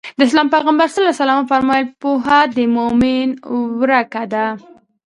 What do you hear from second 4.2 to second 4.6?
ده.